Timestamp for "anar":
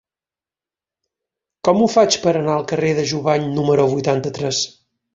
2.41-2.57